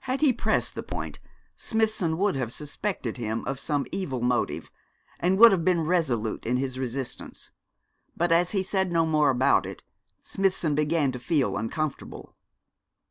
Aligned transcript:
Had 0.00 0.20
he 0.20 0.30
pressed 0.30 0.74
the 0.74 0.82
point, 0.82 1.20
Smithson 1.56 2.18
would 2.18 2.36
have 2.36 2.52
suspected 2.52 3.16
him 3.16 3.42
of 3.46 3.58
some 3.58 3.86
evil 3.90 4.20
motive, 4.20 4.70
and 5.18 5.38
would 5.38 5.52
have 5.52 5.64
been 5.64 5.86
resolute 5.86 6.44
in 6.44 6.58
his 6.58 6.78
resistance; 6.78 7.50
but 8.14 8.30
as 8.30 8.50
he 8.50 8.62
said 8.62 8.92
no 8.92 9.06
more 9.06 9.30
about 9.30 9.64
it, 9.64 9.82
Smithson 10.20 10.74
began 10.74 11.12
to 11.12 11.18
feel 11.18 11.56
uncomfortable. 11.56 12.36